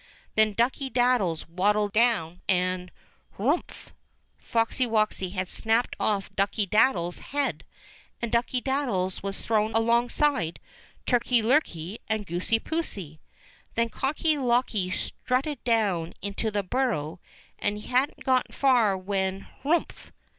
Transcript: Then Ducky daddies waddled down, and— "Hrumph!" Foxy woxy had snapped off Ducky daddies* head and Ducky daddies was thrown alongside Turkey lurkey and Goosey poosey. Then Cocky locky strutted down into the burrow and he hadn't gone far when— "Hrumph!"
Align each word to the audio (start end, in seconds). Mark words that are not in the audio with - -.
Then 0.33 0.53
Ducky 0.53 0.89
daddies 0.89 1.47
waddled 1.47 1.93
down, 1.93 2.41
and— 2.49 2.91
"Hrumph!" 3.37 3.93
Foxy 4.39 4.87
woxy 4.87 5.33
had 5.33 5.47
snapped 5.47 5.95
off 5.99 6.35
Ducky 6.35 6.65
daddies* 6.65 7.19
head 7.19 7.63
and 8.19 8.31
Ducky 8.31 8.61
daddies 8.61 9.21
was 9.21 9.43
thrown 9.43 9.75
alongside 9.75 10.59
Turkey 11.05 11.43
lurkey 11.43 11.99
and 12.07 12.25
Goosey 12.25 12.57
poosey. 12.57 13.19
Then 13.75 13.89
Cocky 13.89 14.39
locky 14.39 14.89
strutted 14.89 15.63
down 15.63 16.15
into 16.19 16.49
the 16.49 16.63
burrow 16.63 17.19
and 17.59 17.77
he 17.77 17.87
hadn't 17.89 18.23
gone 18.23 18.41
far 18.49 18.97
when— 18.97 19.45
"Hrumph!" 19.63 20.11